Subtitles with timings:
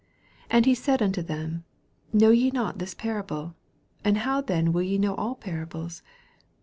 [0.45, 1.63] 13 And he said unto them,
[2.11, 3.53] Know ye not this parable
[4.03, 6.01] I and how then will ye know all parables